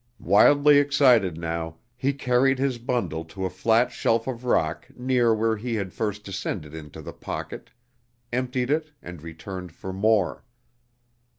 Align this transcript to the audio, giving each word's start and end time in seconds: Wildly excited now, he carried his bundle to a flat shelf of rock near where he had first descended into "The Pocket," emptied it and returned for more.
Wildly 0.17 0.79
excited 0.79 1.37
now, 1.37 1.77
he 1.95 2.11
carried 2.11 2.57
his 2.57 2.79
bundle 2.79 3.23
to 3.25 3.45
a 3.45 3.51
flat 3.51 3.91
shelf 3.91 4.25
of 4.25 4.45
rock 4.45 4.87
near 4.97 5.31
where 5.31 5.55
he 5.57 5.75
had 5.75 5.93
first 5.93 6.23
descended 6.23 6.73
into 6.73 7.03
"The 7.03 7.13
Pocket," 7.13 7.69
emptied 8.33 8.71
it 8.71 8.93
and 9.03 9.21
returned 9.21 9.71
for 9.71 9.93
more. 9.93 10.43